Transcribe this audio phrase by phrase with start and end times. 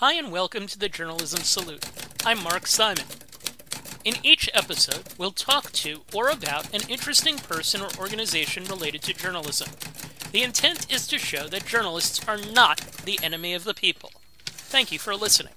[0.00, 1.84] Hi, and welcome to the Journalism Salute.
[2.24, 3.02] I'm Mark Simon.
[4.04, 9.12] In each episode, we'll talk to or about an interesting person or organization related to
[9.12, 9.70] journalism.
[10.30, 14.12] The intent is to show that journalists are not the enemy of the people.
[14.46, 15.54] Thank you for listening.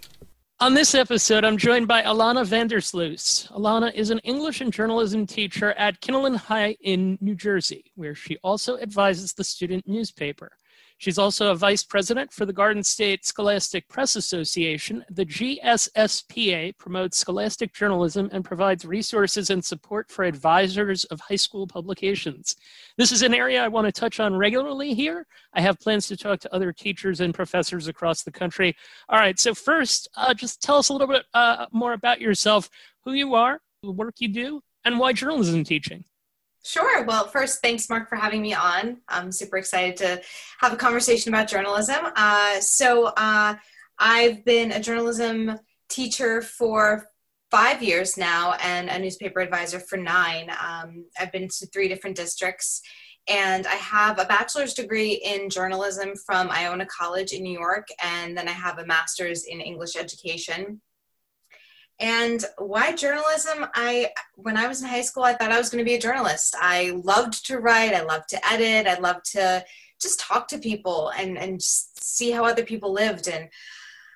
[0.59, 3.47] On this episode, I'm joined by Alana Van Der Sluys.
[3.51, 8.37] Alana is an English and journalism teacher at Kinnelon High in New Jersey, where she
[8.37, 10.49] also advises the student newspaper.
[11.01, 15.03] She's also a vice president for the Garden State Scholastic Press Association.
[15.09, 21.65] The GSSPA promotes scholastic journalism and provides resources and support for advisors of high school
[21.65, 22.55] publications.
[22.99, 25.25] This is an area I want to touch on regularly here.
[25.55, 28.75] I have plans to talk to other teachers and professors across the country.
[29.09, 32.69] All right, so first, uh, just tell us a little bit uh, more about yourself,
[33.05, 36.05] who you are, the work you do, and why journalism teaching.
[36.63, 37.03] Sure.
[37.05, 38.97] Well, first, thanks, Mark, for having me on.
[39.07, 40.21] I'm super excited to
[40.59, 41.97] have a conversation about journalism.
[42.15, 43.55] Uh, so, uh,
[43.97, 47.07] I've been a journalism teacher for
[47.51, 50.49] five years now and a newspaper advisor for nine.
[50.49, 52.81] Um, I've been to three different districts.
[53.29, 58.35] And I have a bachelor's degree in journalism from Iona College in New York, and
[58.35, 60.81] then I have a master's in English education
[61.99, 63.65] and why journalism?
[63.75, 66.01] I when I was in high school, I thought I was going to be a
[66.01, 66.55] journalist.
[66.59, 67.93] I loved to write.
[67.93, 68.87] I loved to edit.
[68.87, 69.63] I loved to
[70.01, 73.27] just talk to people and and see how other people lived.
[73.27, 73.49] And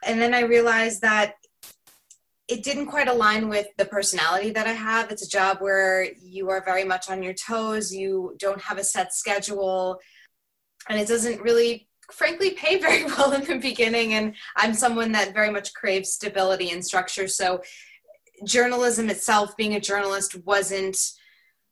[0.03, 1.35] and then I realized that
[2.47, 5.11] it didn't quite align with the personality that I have.
[5.11, 7.93] It's a job where you are very much on your toes.
[7.93, 9.99] You don't have a set schedule,
[10.87, 15.33] and it doesn't really frankly pay very well in the beginning and i'm someone that
[15.33, 17.27] very much craves stability and structure.
[17.27, 17.61] So
[18.43, 20.97] journalism itself being a journalist wasn't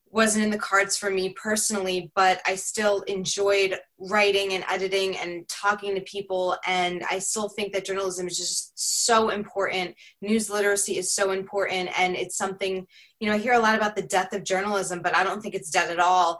[0.09, 5.47] wasn't in the cards for me personally but i still enjoyed writing and editing and
[5.49, 9.95] talking to people and i still think that journalism is just so important.
[10.21, 12.85] News literacy is so important and it's something
[13.19, 15.55] you know i hear a lot about the death of journalism but i don't think
[15.55, 16.39] it's dead at all.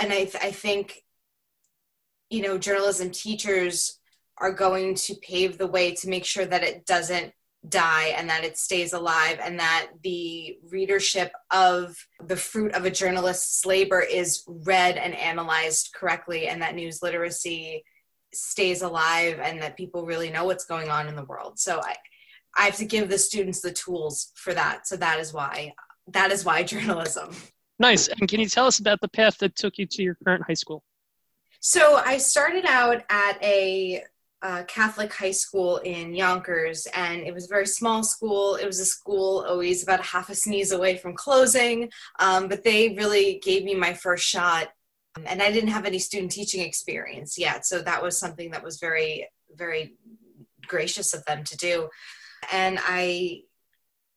[0.00, 1.02] And i, th- I think
[2.30, 3.98] you know journalism teachers
[4.38, 7.32] are going to pave the way to make sure that it doesn't
[7.68, 12.90] die and that it stays alive and that the readership of the fruit of a
[12.90, 17.82] journalist's labor is read and analyzed correctly and that news literacy
[18.32, 21.58] stays alive and that people really know what's going on in the world.
[21.58, 21.94] So i
[22.58, 24.86] i have to give the students the tools for that.
[24.86, 25.72] So that is why
[26.08, 27.34] that is why journalism.
[27.78, 28.08] Nice.
[28.08, 30.54] And can you tell us about the path that took you to your current high
[30.54, 30.82] school
[31.68, 34.04] so I started out at a
[34.40, 38.54] uh, Catholic high school in Yonkers, and it was a very small school.
[38.54, 41.90] It was a school always about half a sneeze away from closing,
[42.20, 44.68] um, but they really gave me my first shot.
[45.24, 48.78] And I didn't have any student teaching experience yet, so that was something that was
[48.78, 49.96] very, very
[50.68, 51.88] gracious of them to do.
[52.52, 53.40] And I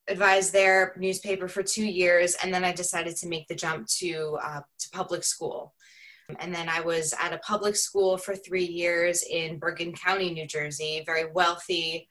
[0.08, 4.38] advised their newspaper for two years, and then I decided to make the jump to
[4.40, 5.74] uh, to public school.
[6.40, 10.48] And then I was at a public school for three years in Bergen County, New
[10.48, 12.08] Jersey, very wealthy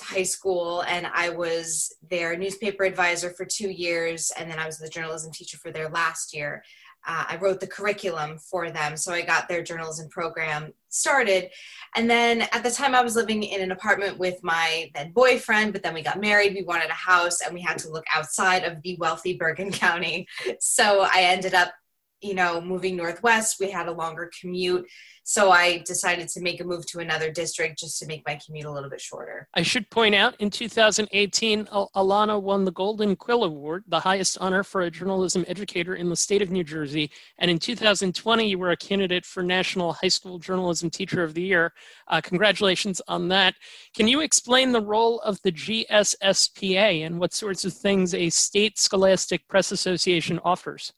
[0.00, 0.82] high school.
[0.82, 4.30] And I was their newspaper advisor for two years.
[4.38, 6.62] And then I was the journalism teacher for their last year.
[7.06, 8.96] Uh, I wrote the curriculum for them.
[8.96, 11.48] So I got their journalism program started.
[11.94, 15.72] And then at the time, I was living in an apartment with my then boyfriend,
[15.72, 16.54] but then we got married.
[16.54, 20.26] We wanted a house and we had to look outside of the wealthy Bergen County.
[20.60, 21.72] So I ended up
[22.20, 24.86] you know, moving northwest, we had a longer commute.
[25.24, 28.64] So I decided to make a move to another district just to make my commute
[28.64, 29.46] a little bit shorter.
[29.52, 34.62] I should point out in 2018, Alana won the Golden Quill Award, the highest honor
[34.62, 37.10] for a journalism educator in the state of New Jersey.
[37.36, 41.42] And in 2020, you were a candidate for National High School Journalism Teacher of the
[41.42, 41.74] Year.
[42.06, 43.54] Uh, congratulations on that.
[43.94, 48.78] Can you explain the role of the GSSPA and what sorts of things a state
[48.78, 50.94] scholastic press association offers?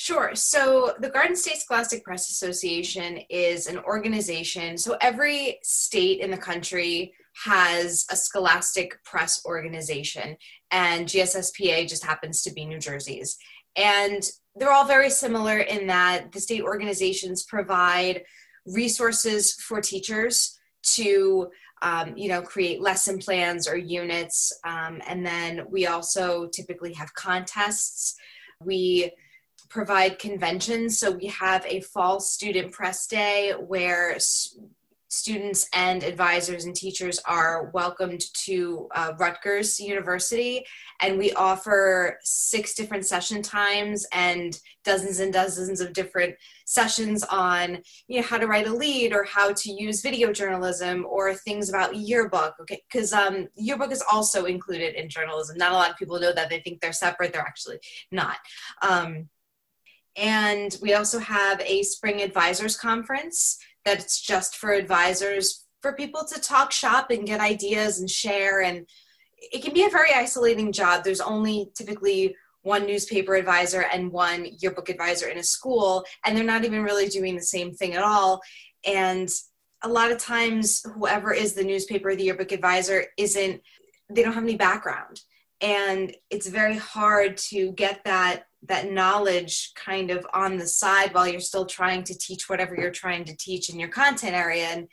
[0.00, 0.30] Sure.
[0.36, 4.78] So the Garden State Scholastic Press Association is an organization.
[4.78, 7.12] So every state in the country
[7.44, 10.36] has a scholastic press organization,
[10.70, 13.38] and GSSPA just happens to be New Jersey's.
[13.74, 14.22] And
[14.54, 18.22] they're all very similar in that the state organizations provide
[18.66, 20.60] resources for teachers
[20.94, 21.48] to
[21.82, 27.14] um, you know create lesson plans or units um, and then we also typically have
[27.14, 28.16] contests
[28.64, 29.12] we
[29.68, 30.98] provide conventions.
[30.98, 34.18] So we have a fall student press day where
[35.08, 40.64] students and advisors and teachers are welcomed to uh, Rutgers University,
[41.00, 46.34] and we offer six different session times and dozens and dozens of different
[46.66, 51.06] sessions on you know how to write a lead or how to use video journalism
[51.08, 52.54] or things about yearbook.
[52.60, 55.56] Okay, because um, yearbook is also included in journalism.
[55.56, 57.32] Not a lot of people know that; they think they're separate.
[57.32, 57.78] They're actually
[58.12, 58.36] not.
[58.82, 59.28] Um,
[60.18, 66.40] and we also have a spring advisors conference that's just for advisors for people to
[66.40, 68.60] talk shop and get ideas and share.
[68.60, 68.86] And
[69.40, 71.04] it can be a very isolating job.
[71.04, 76.44] There's only typically one newspaper advisor and one yearbook advisor in a school and they're
[76.44, 78.40] not even really doing the same thing at all.
[78.84, 79.28] And
[79.82, 83.62] a lot of times whoever is the newspaper or the yearbook advisor isn't
[84.10, 85.20] they don't have any background.
[85.60, 91.28] And it's very hard to get that that knowledge kind of on the side while
[91.28, 94.64] you're still trying to teach whatever you're trying to teach in your content area.
[94.64, 94.88] And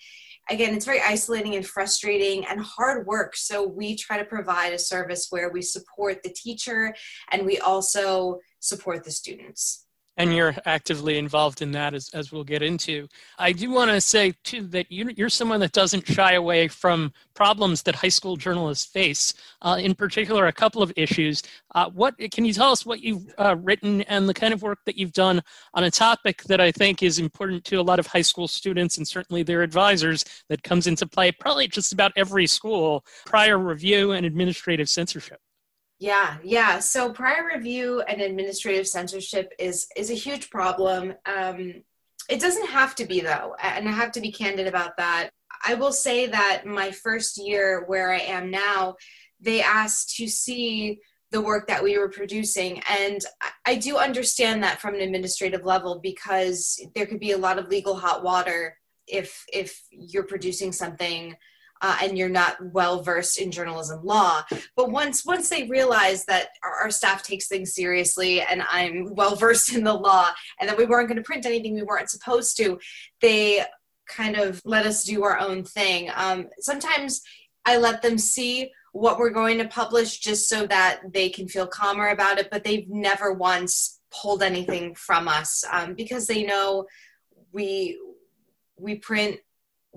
[0.49, 3.35] again it's very isolating and frustrating and hard work.
[3.35, 6.93] So we try to provide a service where we support the teacher
[7.31, 9.84] and we also support the students
[10.17, 13.07] and you're actively involved in that as, as we'll get into.
[13.37, 17.11] I do want to say too that you, are someone that doesn't shy away from
[17.33, 21.43] problems that high school journalists face uh, in particular a couple of issues.
[21.73, 24.79] Uh, what can you tell us what you've uh, written and the kind of work
[24.85, 25.41] that you've done
[25.73, 28.97] on a topic that i think is important to a lot of high school students
[28.97, 34.11] and certainly their advisors that comes into play probably just about every school prior review
[34.11, 35.39] and administrative censorship
[35.99, 36.79] yeah, yeah.
[36.79, 41.13] So prior review and administrative censorship is is a huge problem.
[41.25, 41.83] Um,
[42.29, 45.29] it doesn't have to be though, and I have to be candid about that.
[45.65, 48.95] I will say that my first year where I am now,
[49.39, 50.99] they asked to see
[51.31, 53.21] the work that we were producing, and
[53.65, 57.69] I do understand that from an administrative level because there could be a lot of
[57.69, 58.77] legal hot water
[59.07, 61.35] if if you're producing something
[61.81, 64.43] uh, and you're not well versed in journalism law.
[64.75, 69.35] But once once they realize that our, our staff takes things seriously and I'm well
[69.35, 70.29] versed in the law
[70.59, 72.79] and that we weren't going to print anything we weren't supposed to,
[73.21, 73.65] they
[74.07, 76.11] kind of let us do our own thing.
[76.15, 77.21] Um, sometimes
[77.65, 81.67] I let them see what we're going to publish just so that they can feel
[81.67, 86.85] calmer about it, but they've never once pulled anything from us um, because they know
[87.51, 87.99] we
[88.77, 89.37] we print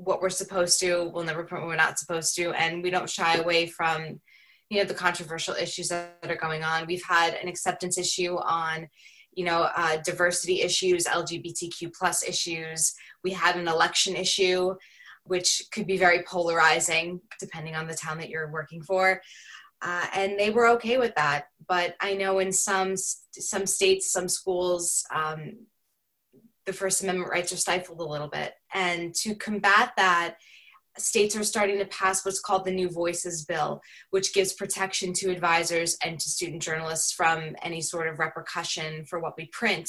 [0.05, 3.11] what we're supposed to we'll never print what we're not supposed to and we don't
[3.11, 4.21] shy away from
[4.71, 6.87] you know the controversial issues that are going on.
[6.87, 8.89] We've had an acceptance issue on
[9.33, 12.95] you know uh, diversity issues lgbtq plus issues.
[13.25, 14.75] We had an election issue
[15.25, 19.21] which could be very polarizing depending on the town that you're working for.
[19.83, 21.47] Uh, and they were okay with that.
[21.67, 25.55] But i know in some some states some schools um,
[26.69, 28.53] the First Amendment rights are stifled a little bit.
[28.75, 30.37] And to combat that,
[30.99, 33.81] states are starting to pass what's called the New Voices Bill,
[34.11, 39.19] which gives protection to advisors and to student journalists from any sort of repercussion for
[39.19, 39.89] what we print.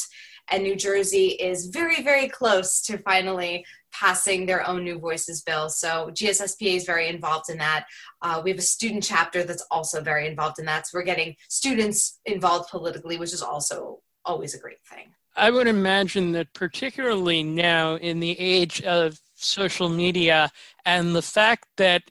[0.52, 5.68] And New Jersey is very, very close to finally passing their own New Voices Bill.
[5.70, 7.88] So GSSPA is very involved in that.
[8.22, 10.88] Uh, we have a student chapter that's also very involved in that.
[10.88, 15.14] So we're getting students involved politically, which is also always a great thing.
[15.40, 20.52] I would imagine that particularly now in the age of social media
[20.86, 22.04] and the fact that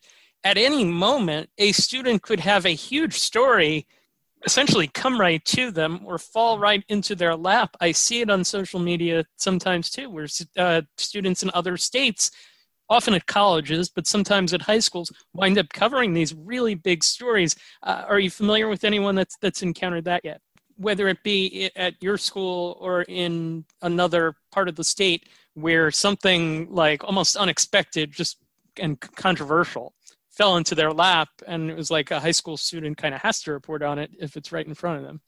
[0.44, 3.86] at any moment a student could have a huge story
[4.46, 7.76] essentially come right to them or fall right into their lap.
[7.80, 12.30] I see it on social media sometimes too, where uh, students in other states,
[12.88, 17.56] often at colleges, but sometimes at high schools, wind up covering these really big stories.
[17.82, 20.40] Uh, are you familiar with anyone that's that's encountered that yet?
[20.78, 26.72] Whether it be at your school or in another part of the state where something
[26.72, 28.38] like almost unexpected just
[28.78, 29.92] and controversial
[30.30, 33.42] fell into their lap and it was like a high school student kind of has
[33.42, 35.20] to report on it if it's right in front of them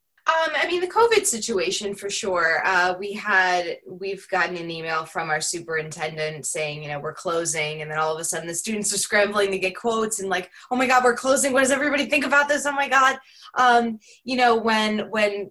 [0.70, 2.62] mean, the COVID situation for sure.
[2.64, 7.82] Uh, we had, we've gotten an email from our superintendent saying, you know, we're closing.
[7.82, 10.50] And then all of a sudden the students are scrambling to get quotes and like,
[10.70, 11.52] oh my God, we're closing.
[11.52, 12.66] What does everybody think about this?
[12.66, 13.18] Oh my God.
[13.54, 15.50] Um, you know, when, when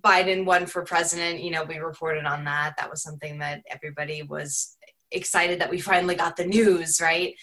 [0.00, 2.74] Biden won for president, you know, we reported on that.
[2.76, 4.76] That was something that everybody was
[5.10, 7.34] excited that we finally got the news, right?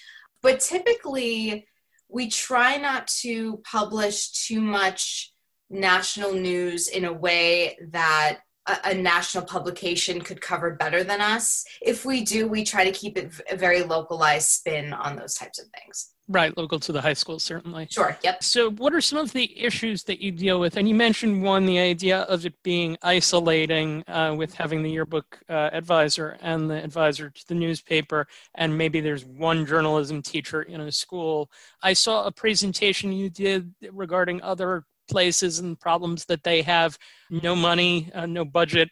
[0.41, 1.67] But typically,
[2.09, 5.33] we try not to publish too much
[5.69, 11.65] national news in a way that a, a, national publication could cover better than us.
[11.81, 15.59] If we do, we try to keep it a very localized spin on those types
[15.59, 16.13] of things.
[16.29, 17.87] Right, local to the high school, certainly.
[17.89, 18.43] Sure, yep.
[18.43, 20.75] So, what are some of the issues that you deal with?
[20.75, 25.39] And you mentioned one, the idea of it being isolating uh, with having the yearbook
[25.47, 30.81] uh, advisor and the advisor to the newspaper, and maybe there's one journalism teacher in
[30.81, 31.49] a school.
[31.81, 36.97] I saw a presentation you did regarding other places and problems that they have
[37.29, 38.89] no money, uh, no budget,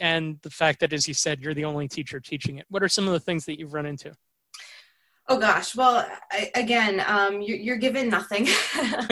[0.00, 2.66] and the fact that, as you said, you're the only teacher teaching it.
[2.68, 4.12] What are some of the things that you've run into?
[5.28, 8.46] Oh gosh, well, I, again, um, you're, you're, given nothing.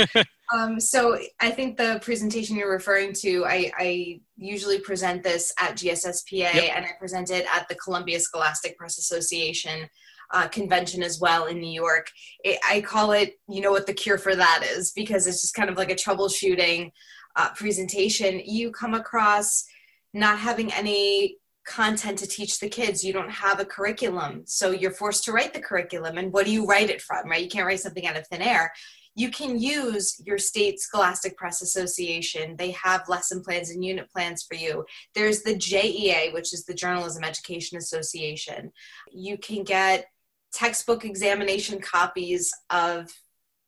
[0.55, 5.75] um, so I think the presentation you're referring to, I, I usually present this at
[5.75, 6.73] GSSPA yep.
[6.77, 9.89] and I present it at the Columbia Scholastic Press Association
[10.35, 12.11] uh, convention as well in New York.
[12.45, 15.55] It, I call it, you know what the cure for that is, because it's just
[15.55, 16.91] kind of like a troubleshooting
[17.37, 18.43] uh, presentation.
[18.45, 19.65] You come across
[20.13, 23.05] not having any content to teach the kids.
[23.05, 24.43] You don't have a curriculum.
[24.45, 26.19] So you're forced to write the curriculum.
[26.19, 27.43] And what do you write it from, right?
[27.43, 28.73] You can't write something out of thin air.
[29.17, 32.57] You can use your state Scholastic Press Association.
[32.57, 34.85] They have lesson plans and unit plans for you.
[35.15, 38.73] There's the JEA, which is the Journalism Education Association.
[39.13, 40.07] You can get
[40.55, 43.11] textbook examination copies of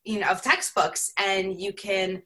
[0.05, 2.23] you know of textbooks and you can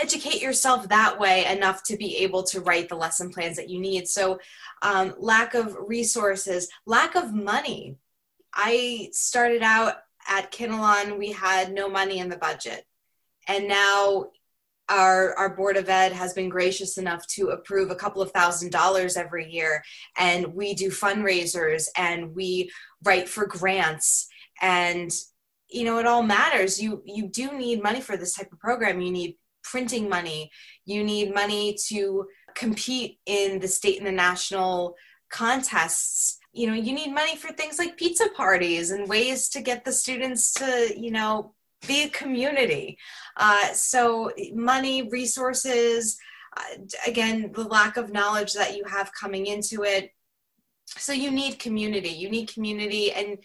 [0.00, 3.80] educate yourself that way enough to be able to write the lesson plans that you
[3.80, 4.08] need.
[4.08, 4.38] So,
[4.82, 7.96] um, lack of resources, lack of money.
[8.54, 9.96] I started out
[10.28, 12.84] at Kinnelon, we had no money in the budget.
[13.46, 14.30] And now
[14.88, 18.72] our, our board of ed has been gracious enough to approve a couple of thousand
[18.72, 19.82] dollars every year.
[20.16, 22.70] And we do fundraisers and we
[23.04, 24.28] write for grants.
[24.60, 25.10] And
[25.70, 29.02] you know it all matters you you do need money for this type of program
[29.02, 29.36] you need
[29.70, 30.50] printing money.
[30.84, 34.94] You need money to compete in the state and the national
[35.30, 36.38] contests.
[36.52, 39.92] You know, you need money for things like pizza parties and ways to get the
[39.92, 41.54] students to, you know,
[41.86, 42.98] be a community.
[43.36, 46.18] Uh, so, money, resources,
[46.56, 46.62] uh,
[47.06, 50.12] again, the lack of knowledge that you have coming into it.
[50.86, 52.10] So, you need community.
[52.10, 53.38] You need community, and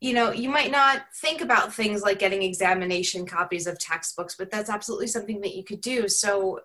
[0.00, 4.50] you know, you might not think about things like getting examination copies of textbooks, but
[4.50, 6.08] that's absolutely something that you could do.
[6.08, 6.60] So,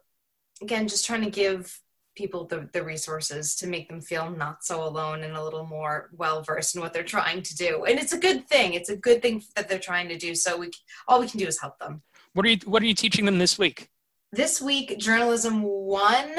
[0.61, 1.81] again, just trying to give
[2.15, 6.09] people the, the resources to make them feel not so alone and a little more
[6.13, 7.85] well versed in what they're trying to do.
[7.85, 8.73] And it's a good thing.
[8.73, 10.35] It's a good thing that they're trying to do.
[10.35, 10.71] So we
[11.07, 12.01] all we can do is help them.
[12.33, 13.89] What are you What are you teaching them this week?
[14.31, 16.33] This week, journalism one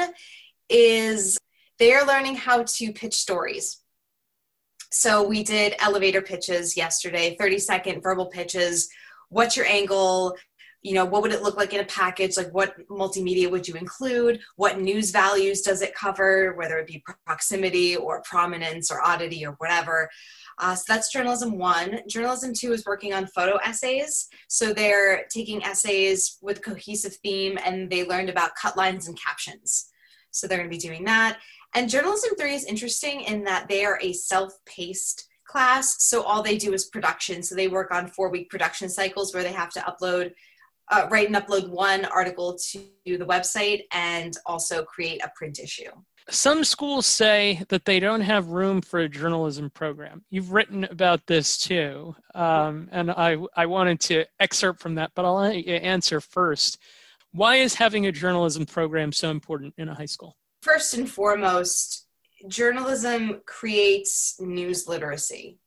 [0.69, 1.39] is
[1.79, 3.81] they are learning how to pitch stories.
[4.91, 8.89] So we did elevator pitches yesterday, 30 second verbal pitches.
[9.29, 10.37] What's your angle?
[10.87, 12.37] You know, what would it look like in a package?
[12.37, 14.39] Like, what multimedia would you include?
[14.55, 19.57] What news values does it cover, whether it be proximity or prominence or oddity or
[19.59, 20.09] whatever?
[20.59, 21.91] Uh, so that's journalism one.
[22.09, 24.29] Journalism two is working on photo essays.
[24.47, 29.91] So they're taking essays with cohesive theme and they learned about cut lines and captions.
[30.31, 31.39] So they're going to be doing that.
[31.75, 36.05] And journalism three is interesting in that they are a self-paced class.
[36.05, 37.43] So all they do is production.
[37.43, 40.33] So they work on four-week production cycles where they have to upload,
[40.91, 45.91] uh, write and upload one article to the website and also create a print issue.
[46.29, 50.25] Some schools say that they don't have room for a journalism program.
[50.29, 55.25] You've written about this too, um, and I I wanted to excerpt from that, but
[55.25, 56.79] I'll answer first.
[57.31, 60.37] Why is having a journalism program so important in a high school?
[60.67, 62.09] first and foremost,
[62.49, 65.61] journalism creates news literacy.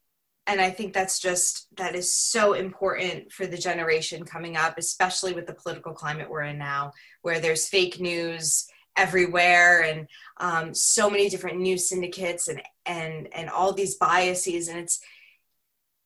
[0.50, 5.34] And I think that's just, that is so important for the generation coming up, especially
[5.34, 6.91] with the political climate we're in now,
[7.22, 8.65] where there's fake news
[8.98, 14.70] everywhere and um, so many different news syndicates and, and, and all these biases.
[14.70, 15.00] And it's,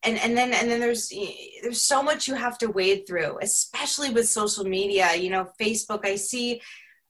[0.05, 1.13] and, and then and then there's
[1.61, 6.05] there's so much you have to wade through especially with social media you know facebook
[6.05, 6.59] i see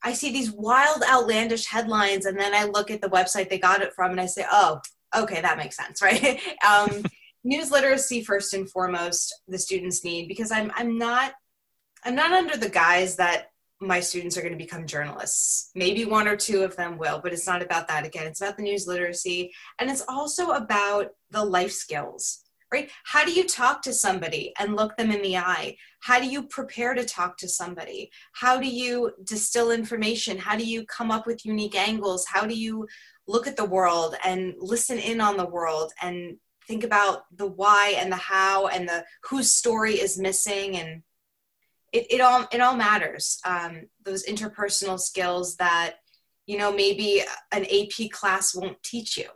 [0.04, 3.82] I see these wild, outlandish headlines, and then I look at the website they got
[3.82, 4.82] it from, and I say, "Oh,
[5.16, 7.06] okay, that makes sense, right?" um,
[7.44, 11.34] news literacy first and foremost, the students need because I'm I'm not
[12.06, 13.48] I'm not under the guise that
[13.80, 15.72] my students are going to become journalists.
[15.76, 18.06] Maybe one or two of them will, but it's not about that.
[18.06, 22.90] Again, it's about the news literacy, and it's also about the life skills right?
[23.04, 25.78] How do you talk to somebody and look them in the eye?
[26.00, 28.10] How do you prepare to talk to somebody?
[28.34, 30.40] How do you distill information?
[30.40, 32.26] How do you come up with unique angles?
[32.26, 32.88] How do you
[33.28, 37.96] look at the world and listen in on the world and think about the why
[37.98, 41.04] and the how and the whose story is missing and
[41.92, 43.40] it, it all it all matters.
[43.46, 45.96] Um, those interpersonal skills that
[46.46, 49.30] you know maybe an ap class won't teach you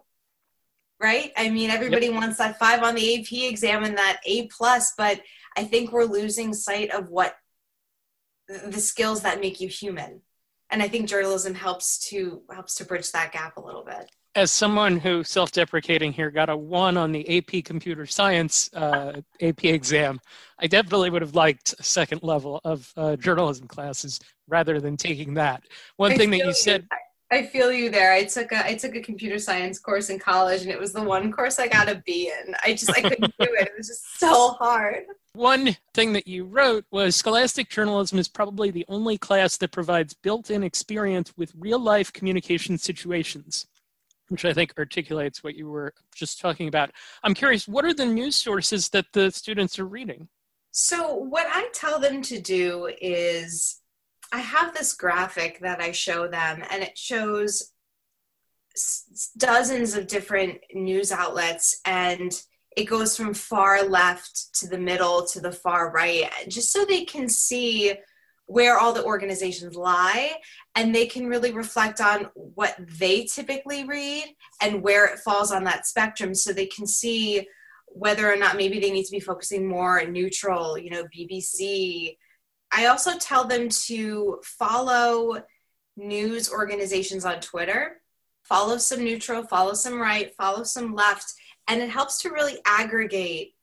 [1.00, 1.32] right?
[1.38, 2.16] I mean everybody yep.
[2.16, 5.22] wants that five on the ap exam and that a plus but
[5.56, 7.36] i think we're losing sight of what
[8.48, 10.22] the skills that make you human.
[10.70, 14.52] And i think journalism helps to helps to bridge that gap a little bit as
[14.52, 20.22] someone who self-deprecating here got a one on the ap computer science uh, ap exam
[20.60, 25.34] i definitely would have liked a second level of uh, journalism classes rather than taking
[25.34, 25.64] that
[25.98, 26.88] one I thing that you said
[27.30, 28.14] I feel you there.
[28.14, 31.04] I took a I took a computer science course in college and it was the
[31.04, 32.56] one course I got a B in.
[32.64, 33.68] I just I couldn't do it.
[33.68, 35.04] It was just so hard.
[35.34, 40.14] One thing that you wrote was scholastic journalism is probably the only class that provides
[40.14, 43.68] built-in experience with real-life communication situations,
[44.30, 46.92] which I think articulates what you were just talking about.
[47.24, 50.28] I'm curious, what are the news sources that the students are reading?
[50.72, 53.82] So, what I tell them to do is
[54.32, 57.72] I have this graphic that I show them, and it shows
[59.38, 62.32] dozens of different news outlets, and
[62.76, 67.06] it goes from far left to the middle to the far right, just so they
[67.06, 67.96] can see
[68.48, 70.34] where all the organizations lie
[70.76, 74.26] and they can really reflect on what they typically read
[74.62, 77.48] and where it falls on that spectrum so they can see
[77.88, 82.16] whether or not maybe they need to be focusing more neutral you know bbc
[82.72, 85.44] I also tell them to follow
[85.96, 88.02] news organizations on Twitter,
[88.44, 91.34] follow some neutral, follow some right, follow some left,
[91.68, 93.54] and it helps to really aggregate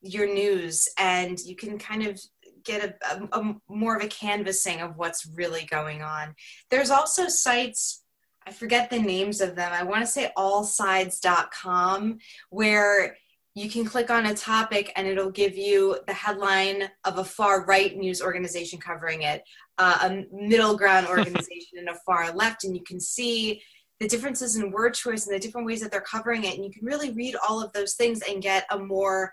[0.00, 2.20] your news and you can kind of
[2.68, 6.34] get a, a, a, more of a canvassing of what's really going on.
[6.70, 8.04] There's also sites,
[8.46, 12.18] I forget the names of them, I want to say allsides.com,
[12.50, 13.16] where
[13.54, 17.64] you can click on a topic and it'll give you the headline of a far
[17.64, 19.42] right news organization covering it,
[19.78, 22.64] uh, a middle ground organization, and a far left.
[22.64, 23.60] And you can see
[23.98, 26.54] the differences in word choice and the different ways that they're covering it.
[26.54, 29.32] And you can really read all of those things and get a more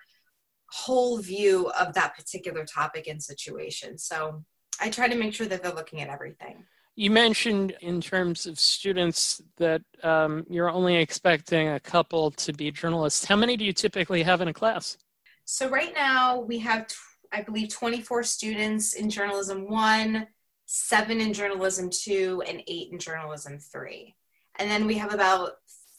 [0.71, 3.97] whole view of that particular topic and situation.
[3.97, 4.43] So
[4.79, 6.65] I try to make sure that they're looking at everything.
[6.95, 12.71] You mentioned in terms of students that um, you're only expecting a couple to be
[12.71, 13.25] journalists.
[13.25, 14.97] How many do you typically have in a class?
[15.43, 16.87] So, right now we have,
[17.33, 20.27] I believe, 24 students in journalism one,
[20.65, 24.15] seven in journalism two, and eight in journalism three.
[24.57, 25.51] And then we have about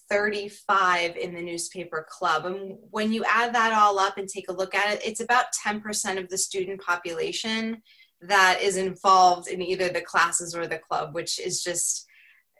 [0.08, 2.46] 35 in the newspaper club.
[2.46, 5.46] And when you add that all up and take a look at it, it's about
[5.66, 7.82] 10% of the student population
[8.22, 12.06] that is involved in either the classes or the club, which is just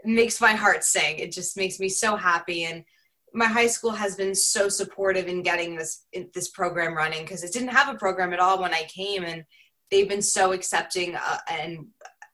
[0.05, 1.19] makes my heart sing.
[1.19, 2.65] It just makes me so happy.
[2.65, 2.85] And
[3.33, 7.53] my high school has been so supportive in getting this this program running because it
[7.53, 9.45] didn't have a program at all when I came, and
[9.91, 11.87] they've been so accepting uh, and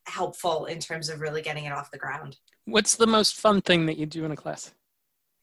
[0.07, 2.37] helpful in terms of really getting it off the ground.
[2.67, 4.73] What's the most fun thing that you do in a class?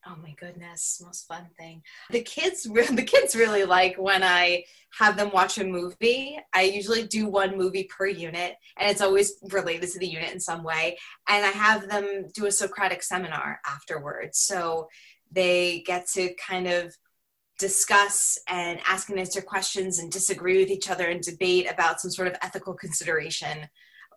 [0.09, 1.81] Oh my goodness most fun thing.
[2.11, 4.63] The kids the kids really like when i
[4.97, 6.39] have them watch a movie.
[6.53, 10.39] I usually do one movie per unit and it's always related to the unit in
[10.39, 10.97] some way.
[11.27, 14.39] And i have them do a socratic seminar afterwards.
[14.39, 14.87] So
[15.31, 16.95] they get to kind of
[17.59, 22.09] discuss and ask and answer questions and disagree with each other and debate about some
[22.09, 23.67] sort of ethical consideration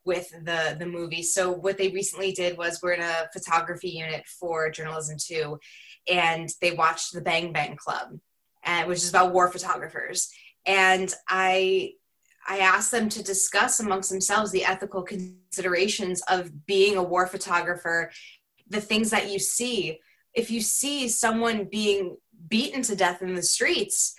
[0.05, 1.23] with the the movie.
[1.23, 5.59] So what they recently did was we're in a photography unit for journalism two,
[6.09, 8.19] and they watched the Bang Bang Club,
[8.65, 10.31] and which is about war photographers.
[10.67, 11.93] And I
[12.47, 18.11] I asked them to discuss amongst themselves the ethical considerations of being a war photographer,
[18.69, 20.01] the things that you see.
[20.35, 22.17] If you see someone being
[22.49, 24.15] beaten to death in the streets,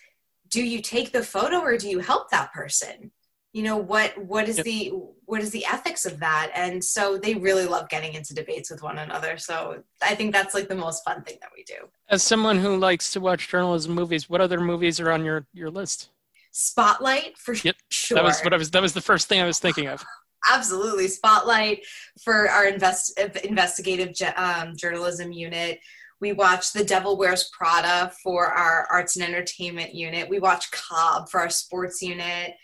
[0.48, 3.12] do you take the photo or do you help that person?
[3.54, 4.66] You know what what is yep.
[4.66, 4.94] the
[5.26, 6.52] what is the ethics of that?
[6.54, 9.38] And so they really love getting into debates with one another.
[9.38, 11.88] So i think that's like the most fun thing that we do.
[12.10, 15.70] As someone who likes to watch journalism movies what other movies are on your your
[15.70, 16.10] list?
[16.52, 17.76] Spotlight for yep.
[17.90, 18.16] sure.
[18.16, 20.04] That was what i was that was the first thing i was thinking of.
[20.52, 21.08] Absolutely.
[21.08, 21.86] Spotlight
[22.22, 25.80] for our invest investigative um, journalism unit.
[26.20, 30.28] We watch The Devil Wears Prada for our arts and entertainment unit.
[30.28, 32.56] We watch Cobb for our sports unit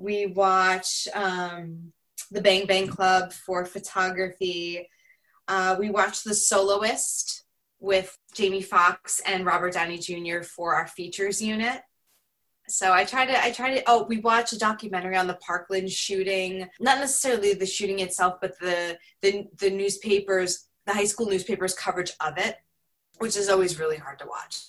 [0.00, 1.92] we watch um,
[2.30, 4.88] the Bang Bang Club for photography.
[5.46, 7.44] Uh, we watch The Soloist
[7.80, 10.42] with Jamie Foxx and Robert Downey Jr.
[10.42, 11.82] for our features unit.
[12.68, 15.90] So I try to, I try to, oh, we watch a documentary on the Parkland
[15.90, 21.74] shooting, not necessarily the shooting itself, but the, the, the newspapers, the high school newspapers
[21.74, 22.56] coverage of it,
[23.18, 24.60] which is always really hard to watch.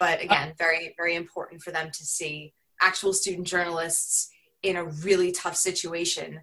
[0.00, 4.28] But again, very, very important for them to see actual student journalists
[4.62, 6.40] in a really tough situation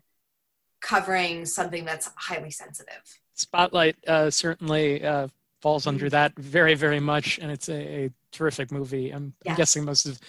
[0.81, 3.01] covering something that's highly sensitive.
[3.33, 5.27] Spotlight uh, certainly uh,
[5.61, 9.11] falls under that very, very much, and it's a, a terrific movie.
[9.11, 9.51] I'm, yes.
[9.51, 10.19] I'm, guessing most of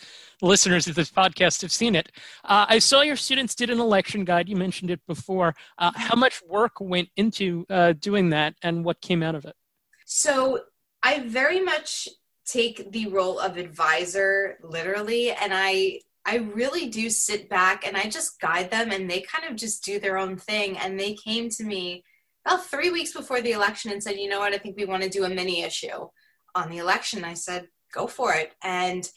[0.40, 2.10] the listeners of this podcast have seen it.
[2.44, 4.48] Uh, I saw your students did an election guide.
[4.48, 5.54] You mentioned it before.
[5.76, 9.56] Uh, how much work went into uh, doing that, and what came out of it?
[10.06, 10.60] So
[11.02, 12.08] I very much
[12.46, 18.09] take the role of advisor literally, and I I really do sit back and I
[18.09, 20.78] just guide them, and they kind of just do their own thing.
[20.78, 22.04] And they came to me
[22.46, 25.02] about three weeks before the election and said, you know what, I think we want
[25.02, 26.09] to do a mini issue
[26.54, 27.24] on the election.
[27.24, 28.52] I said, go for it.
[28.62, 29.09] And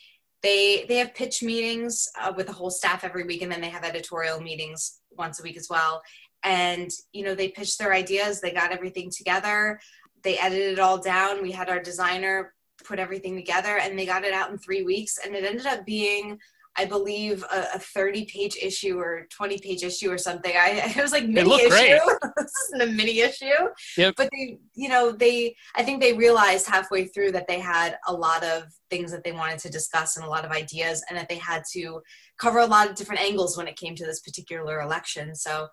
[0.44, 3.70] they they have pitch meetings uh, with the whole staff every week, and then they
[3.70, 6.02] have editorial meetings once a week as well.
[6.44, 9.80] And you know, they pitched their ideas, they got everything together,
[10.24, 11.42] they edited it all down.
[11.42, 12.54] We had our designer
[12.86, 15.86] put everything together, and they got it out in three weeks, and it ended up
[15.86, 16.40] being
[16.80, 20.54] I believe a, a, 30 page issue or 20 page issue or something.
[20.56, 21.70] I it was like mini issue.
[22.38, 23.70] this isn't a mini issue.
[23.98, 24.14] Yep.
[24.16, 28.14] But they, you know, they I think they realized halfway through that they had a
[28.14, 31.30] lot of things that they wanted to discuss and a lot of ideas and that
[31.30, 32.02] they had to
[32.38, 35.34] cover a lot of different angles when it came to this particular election.
[35.34, 35.68] So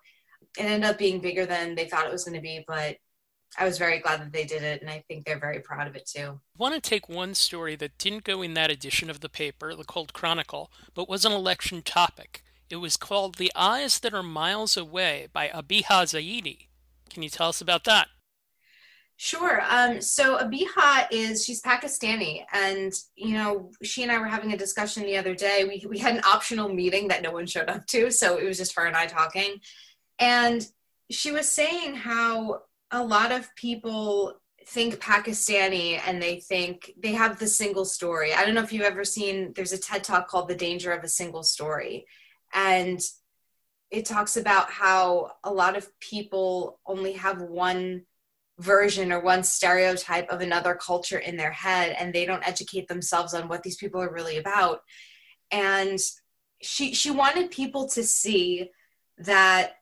[0.57, 2.95] it ended up being bigger than they thought it was going to be, but
[3.57, 5.95] I was very glad that they did it, and I think they're very proud of
[5.95, 6.39] it too.
[6.39, 9.75] I want to take one story that didn't go in that edition of the paper,
[9.75, 12.43] the Colt Chronicle, but was an election topic.
[12.69, 16.67] It was called The Eyes That Are Miles Away by Abiha Zaidi.
[17.09, 18.07] Can you tell us about that?
[19.17, 19.61] Sure.
[19.69, 24.57] Um, so Abiha is she's Pakistani, and you know she and I were having a
[24.57, 25.63] discussion the other day.
[25.63, 28.57] We we had an optional meeting that no one showed up to, so it was
[28.57, 29.61] just her and I talking,
[30.19, 30.67] and
[31.09, 32.63] she was saying how
[32.95, 38.33] a lot of people think Pakistani and they think they have the single story.
[38.33, 41.03] I don't know if you've ever seen, there's a TED talk called The Danger of
[41.03, 42.05] a Single Story.
[42.53, 42.99] And
[43.91, 48.03] it talks about how a lot of people only have one
[48.57, 53.33] version or one stereotype of another culture in their head and they don't educate themselves
[53.33, 54.81] on what these people are really about.
[55.51, 55.99] And
[56.61, 58.71] she she wanted people to see
[59.17, 59.73] that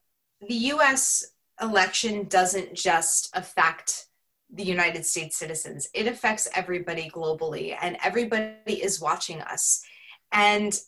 [0.41, 4.07] the US election doesn't just affect
[4.51, 9.83] the United States citizens, it affects everybody globally, and everybody is watching us.
[10.31, 10.79] And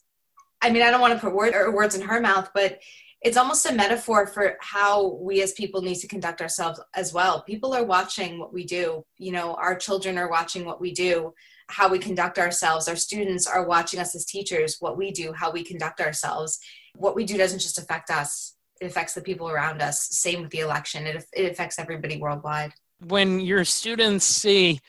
[0.61, 2.79] I mean, I don't want to put word, or words in her mouth, but
[3.21, 7.41] it's almost a metaphor for how we as people need to conduct ourselves as well.
[7.41, 9.03] People are watching what we do.
[9.17, 11.33] You know, our children are watching what we do,
[11.67, 12.87] how we conduct ourselves.
[12.87, 16.59] Our students are watching us as teachers, what we do, how we conduct ourselves.
[16.95, 20.07] What we do doesn't just affect us, it affects the people around us.
[20.15, 22.73] Same with the election, it, it affects everybody worldwide.
[23.05, 24.79] When your students see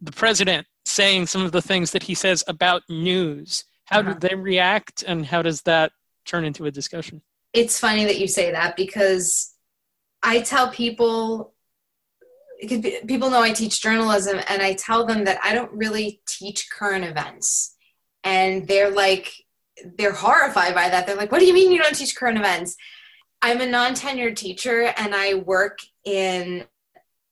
[0.00, 4.14] the president saying some of the things that he says about news, how uh-huh.
[4.14, 5.92] do they react and how does that
[6.24, 7.22] turn into a discussion?
[7.52, 9.54] It's funny that you say that because
[10.22, 11.54] I tell people
[12.60, 17.04] people know I teach journalism and I tell them that I don't really teach current
[17.04, 17.76] events.
[18.24, 19.32] And they're like,
[19.98, 21.06] they're horrified by that.
[21.06, 22.76] They're like, what do you mean you don't teach current events?
[23.42, 26.64] I'm a non tenured teacher and I work in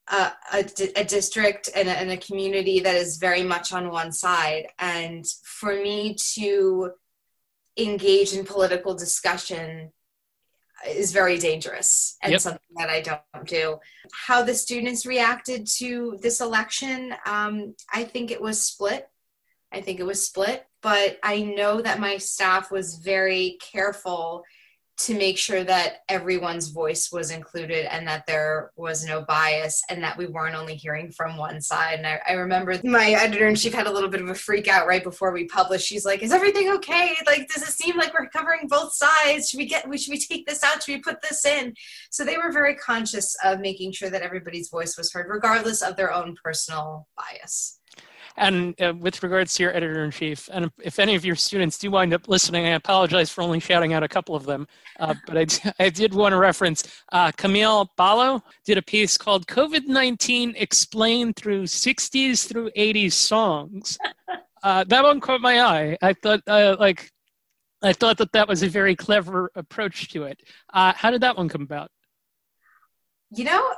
[0.08, 0.64] a, a,
[0.96, 4.68] a district and a, and a community that is very much on one side.
[4.78, 6.92] And for me to
[7.76, 9.92] engage in political discussion
[10.86, 12.40] is very dangerous and yep.
[12.40, 13.78] something that I don't do.
[14.12, 19.08] How the students reacted to this election, um, I think it was split.
[19.72, 24.44] I think it was split, but I know that my staff was very careful
[24.96, 30.02] to make sure that everyone's voice was included and that there was no bias and
[30.02, 31.98] that we weren't only hearing from one side.
[31.98, 34.68] And I, I remember my editor in chief had a little bit of a freak
[34.68, 35.86] out right before we published.
[35.86, 37.16] She's like, "Is everything okay?
[37.26, 39.50] Like, does it seem like we're covering both sides?
[39.50, 39.88] Should we get?
[39.88, 40.82] We should we take this out?
[40.82, 41.74] Should we put this in?"
[42.10, 45.96] So they were very conscious of making sure that everybody's voice was heard, regardless of
[45.96, 47.80] their own personal bias.
[48.36, 51.78] And uh, with regards to your editor in chief, and if any of your students
[51.78, 54.66] do wind up listening, I apologize for only shouting out a couple of them.
[54.98, 59.46] Uh, but I, I did want to reference uh, Camille Ballo did a piece called
[59.46, 63.98] COVID 19 Explained Through 60s Through 80s Songs.
[64.62, 65.96] Uh, that one caught my eye.
[66.02, 67.12] I thought, uh, like,
[67.82, 70.40] I thought that that was a very clever approach to it.
[70.72, 71.90] Uh, how did that one come about?
[73.30, 73.74] You know,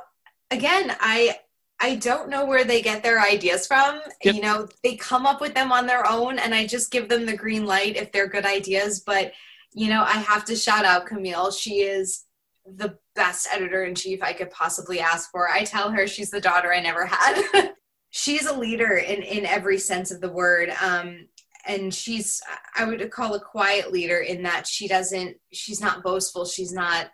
[0.49, 1.39] again, I
[1.79, 4.01] I don't know where they get their ideas from.
[4.23, 4.35] Yep.
[4.35, 7.25] You know, they come up with them on their own, and I just give them
[7.25, 9.01] the green light if they're good ideas.
[9.01, 9.33] But,
[9.73, 11.51] you know, I have to shout out Camille.
[11.51, 12.25] She is
[12.65, 15.49] the best editor in chief I could possibly ask for.
[15.49, 17.73] I tell her she's the daughter I never had.
[18.09, 20.71] she's a leader in, in every sense of the word.
[20.81, 21.27] Um,
[21.67, 22.41] and she's,
[22.75, 26.45] I would call a quiet leader in that she doesn't, she's not boastful.
[26.45, 27.07] She's not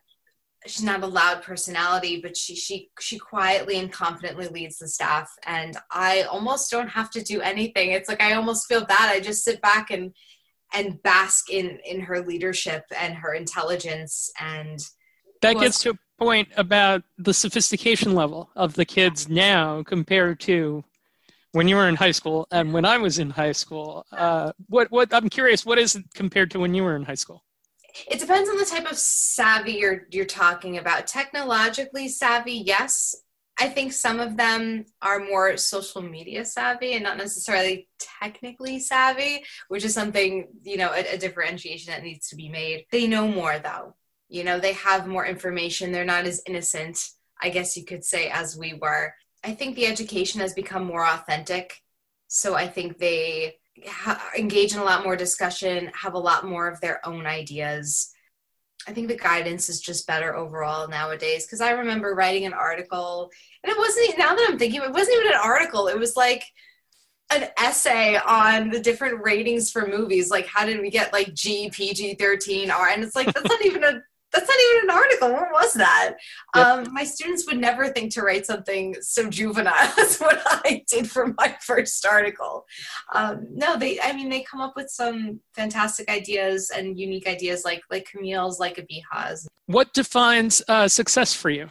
[0.65, 5.31] she's not a loud personality, but she she she quietly and confidently leads the staff,
[5.45, 7.91] and I almost don't have to do anything.
[7.91, 9.09] It's like I almost feel bad.
[9.09, 10.13] I just sit back and
[10.73, 14.79] and bask in in her leadership and her intelligence and
[15.41, 20.83] that gets to a point about the sophistication level of the kids now compared to
[21.51, 24.05] when you were in high school and when I was in high school.
[24.11, 27.15] Uh, what what I'm curious, what is it compared to when you were in high
[27.15, 27.43] school?
[28.07, 31.07] It depends on the type of savvy you're you're talking about.
[31.07, 33.15] Technologically savvy, yes.
[33.59, 39.43] I think some of them are more social media savvy and not necessarily technically savvy,
[39.67, 42.85] which is something, you know, a, a differentiation that needs to be made.
[42.91, 43.95] They know more though.
[44.27, 45.91] You know, they have more information.
[45.91, 47.09] They're not as innocent,
[47.41, 49.13] I guess you could say, as we were.
[49.43, 51.83] I think the education has become more authentic.
[52.27, 56.67] So I think they ha- engage in a lot more discussion, have a lot more
[56.67, 58.13] of their own ideas.
[58.87, 61.45] I think the guidance is just better overall nowadays.
[61.45, 63.29] Because I remember writing an article,
[63.63, 65.87] and it wasn't, now that I'm thinking, it wasn't even an article.
[65.87, 66.43] It was like,
[67.29, 71.69] an essay on the different ratings for movies like how did we get like g
[71.71, 74.01] pg 13 r and it's like that's not even a
[74.33, 75.31] that's not even an article.
[75.31, 76.15] What was that?
[76.55, 76.65] Yep.
[76.65, 81.09] Um, my students would never think to write something so juvenile as what I did
[81.09, 82.65] for my first article.
[83.13, 83.99] Um, no, they.
[84.01, 88.59] I mean, they come up with some fantastic ideas and unique ideas, like like Camille's,
[88.59, 89.45] like Abihas.
[89.67, 91.69] What defines uh, success for you?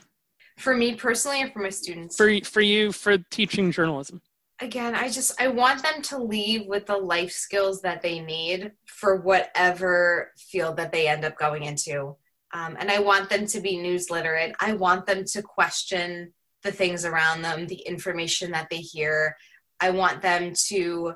[0.59, 2.17] For me personally, or for my students?
[2.17, 4.23] For for you, for teaching journalism
[4.61, 8.71] again i just i want them to leave with the life skills that they need
[8.87, 12.15] for whatever field that they end up going into
[12.53, 14.55] um, and I want them to be news literate.
[14.61, 19.37] I want them to question the things around them, the information that they hear.
[19.81, 21.15] I want them to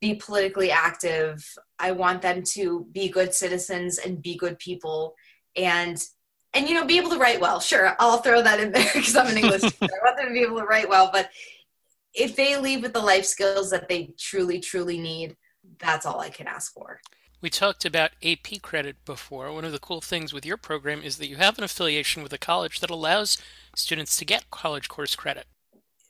[0.00, 1.44] be politically active.
[1.78, 5.14] I want them to be good citizens and be good people
[5.56, 6.02] and
[6.54, 7.60] and you know be able to write well.
[7.60, 9.76] Sure, I'll throw that in there because I'm an English teacher.
[9.82, 11.30] I want them to be able to write well, but
[12.14, 15.36] if they leave with the life skills that they truly truly need,
[15.78, 17.00] that's all I can ask for.
[17.46, 19.52] We talked about AP credit before.
[19.52, 22.32] One of the cool things with your program is that you have an affiliation with
[22.32, 23.38] a college that allows
[23.76, 25.46] students to get college course credit.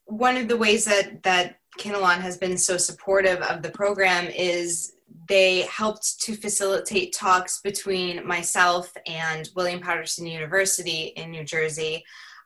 [0.07, 4.95] One of the ways that that Kinnelon has been so supportive of the program is
[5.29, 12.03] they helped to facilitate talks between myself and William Paterson University in New Jersey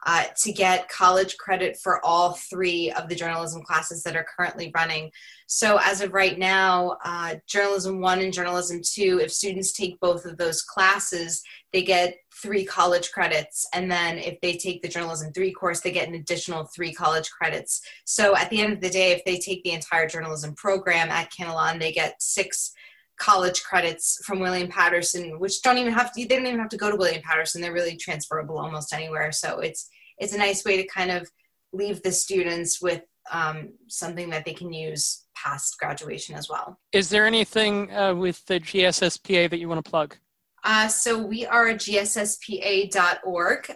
[0.06, 4.72] uh, to get college credit for all three of the journalism classes that are currently
[4.74, 5.12] running.
[5.52, 10.24] So, as of right now, uh, Journalism 1 and Journalism 2, if students take both
[10.24, 13.66] of those classes, they get three college credits.
[13.74, 17.28] And then if they take the Journalism 3 course, they get an additional three college
[17.30, 17.80] credits.
[18.04, 21.32] So, at the end of the day, if they take the entire journalism program at
[21.32, 22.70] Kinnelon, they get six
[23.18, 26.76] college credits from William Paterson, which don't even have to, they don't even have to
[26.76, 27.60] go to William Paterson.
[27.60, 29.32] They're really transferable almost anywhere.
[29.32, 31.28] So it's, it's a nice way to kind of
[31.72, 36.78] leave the students with um, something that they can use past graduation as well.
[36.92, 40.16] Is there anything uh, with the GSSPA that you want to plug?
[40.62, 42.96] Uh, so we are gsspa.org.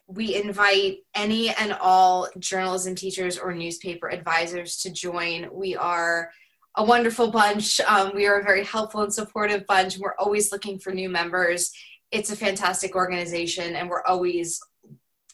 [0.07, 5.49] We invite any and all journalism teachers or newspaper advisors to join.
[5.51, 6.31] We are
[6.77, 7.81] a wonderful bunch.
[7.81, 9.97] Um, we are a very helpful and supportive bunch.
[9.99, 11.73] We're always looking for new members.
[12.11, 14.61] It's a fantastic organization, and we're always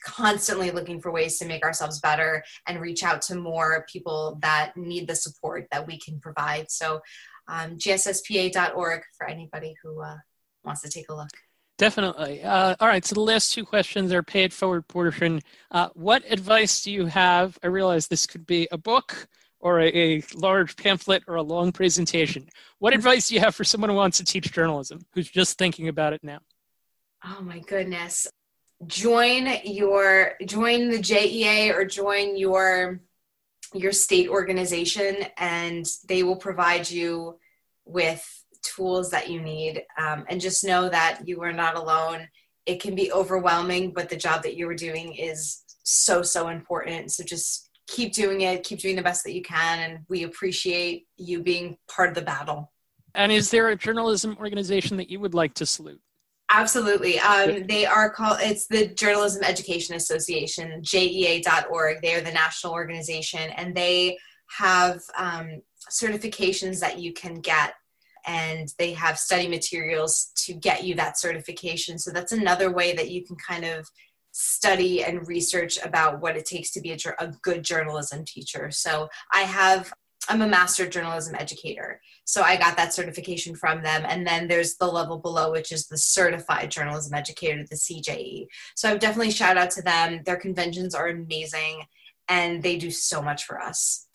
[0.04, 4.76] constantly looking for ways to make ourselves better and reach out to more people that
[4.76, 6.70] need the support that we can provide.
[6.70, 7.00] So,
[7.48, 10.16] um, gsspa.org for anybody who uh,
[10.64, 11.30] wants to take a look.
[11.78, 12.42] Definitely.
[12.42, 13.04] Uh, all right.
[13.04, 15.40] So the last two questions are paid forward portion.
[15.70, 17.58] Uh, what advice do you have?
[17.62, 19.26] I realize this could be a book
[19.60, 22.48] or a, a, large pamphlet or a long presentation.
[22.80, 25.88] What advice do you have for someone who wants to teach journalism, who's just thinking
[25.88, 26.40] about it now?
[27.24, 28.26] Oh my goodness.
[28.86, 33.00] Join your join the JEA or join your
[33.74, 37.38] your state organization and they will provide you
[37.84, 38.26] with
[38.62, 42.26] tools that you need um, and just know that you are not alone
[42.66, 47.12] it can be overwhelming but the job that you are doing is so so important
[47.12, 51.06] so just keep doing it, keep doing the best that you can, and we appreciate
[51.16, 52.72] you being part of the battle.
[53.14, 56.00] And is there a journalism organization that you would like to salute?
[56.52, 57.18] Absolutely.
[57.20, 62.02] Um, they are called, it's the Journalism Education Association, jea.org.
[62.02, 64.18] They are the national organization, and they
[64.58, 67.74] have um, certifications that you can get
[68.26, 71.98] and they have study materials to get you that certification.
[71.98, 73.88] So that's another way that you can kind of
[74.32, 78.70] study and research about what it takes to be a, a good journalism teacher.
[78.70, 79.92] So I have
[80.28, 82.00] I'm a master journalism educator.
[82.24, 84.04] So I got that certification from them.
[84.06, 88.46] And then there's the level below, which is the certified journalism educator, the CJE.
[88.76, 90.20] So I would definitely shout out to them.
[90.24, 91.82] Their conventions are amazing
[92.28, 94.06] and they do so much for us.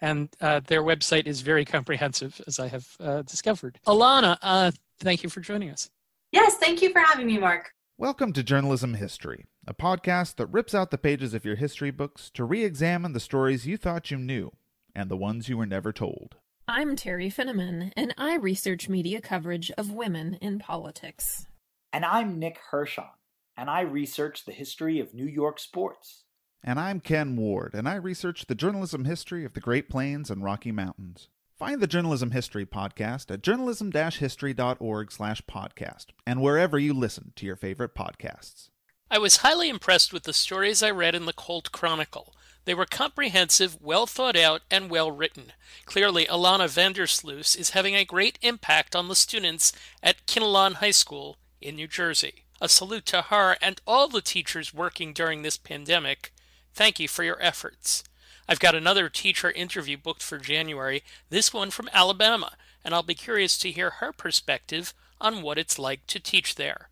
[0.00, 3.80] And uh, their website is very comprehensive, as I have uh, discovered.
[3.86, 5.88] Alana, uh, thank you for joining us.
[6.30, 7.70] Yes, thank you for having me, Mark.
[7.96, 12.30] Welcome to Journalism History, a podcast that rips out the pages of your history books
[12.34, 14.52] to re examine the stories you thought you knew
[14.94, 16.36] and the ones you were never told.
[16.66, 21.46] I'm Teri Finneman, and I research media coverage of women in politics.
[21.92, 23.10] And I'm Nick Hirshon,
[23.56, 26.24] and I research the history of New York sports.
[26.62, 30.42] And I'm Ken Ward, and I research the journalism history of the Great Plains and
[30.42, 31.28] Rocky Mountains.
[31.58, 37.54] Find the Journalism History podcast at journalism-history.org slash podcast and wherever you listen to your
[37.54, 38.70] favorite podcasts.
[39.10, 42.33] I was highly impressed with the stories I read in the Colt Chronicle.
[42.64, 45.52] They were comprehensive, well thought out, and well written.
[45.84, 49.72] Clearly, Alana Van Der Sluys is having a great impact on the students
[50.02, 52.44] at Kinnelon High School in New Jersey.
[52.60, 56.32] A salute to her and all the teachers working during this pandemic.
[56.72, 58.02] Thank you for your efforts.
[58.48, 62.52] I've got another teacher interview booked for January, this one from Alabama,
[62.84, 66.88] and I'll be curious to hear her perspective on what it's like to teach there.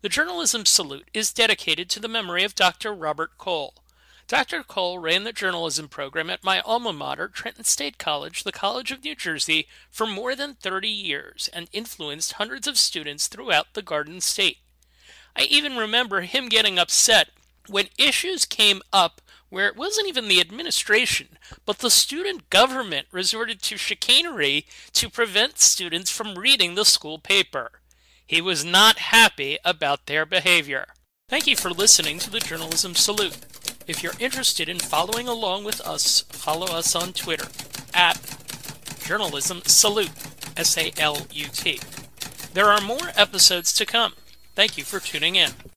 [0.00, 2.94] The Journalism Salute is dedicated to the memory of Dr.
[2.94, 3.74] Robert Cole.
[4.28, 4.62] Dr.
[4.62, 9.02] Cole ran the journalism program at my alma mater, Trenton State College, the College of
[9.02, 14.20] New Jersey, for more than 30 years and influenced hundreds of students throughout the Garden
[14.20, 14.58] State.
[15.34, 17.30] I even remember him getting upset
[17.68, 23.62] when issues came up where it wasn't even the administration, but the student government resorted
[23.62, 27.80] to chicanery to prevent students from reading the school paper.
[28.26, 30.88] He was not happy about their behavior.
[31.30, 33.38] Thank you for listening to the Journalism Salute.
[33.88, 37.48] If you're interested in following along with us, follow us on Twitter
[37.94, 38.20] at
[39.00, 40.10] Journalism Salute,
[40.58, 41.80] S A L U T.
[42.52, 44.12] There are more episodes to come.
[44.54, 45.52] Thank you for tuning in.